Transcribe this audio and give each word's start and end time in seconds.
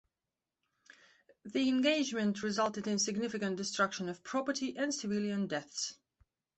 The 1.45 1.69
engagement 1.69 2.41
resulted 2.41 2.87
in 2.87 2.97
significant 2.97 3.57
destruction 3.57 4.09
of 4.09 4.23
property 4.23 4.75
and 4.75 4.91
civilian 4.91 5.45
deaths. 5.45 5.93